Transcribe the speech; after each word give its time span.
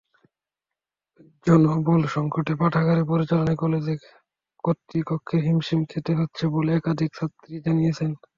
জনবলসংকটে 1.47 2.53
পাঠাগার 2.61 2.99
পরিচালনায় 3.09 3.59
কলেজ 3.63 3.85
কর্তৃপক্ষকে 4.63 5.35
হিমশিম 5.45 5.81
খেতে 5.91 6.11
হচ্ছে 6.19 6.43
বলে 6.55 6.71
একাধিক 6.75 7.09
ছাত্রী 7.17 7.53
জানিয়েছেন। 7.65 8.11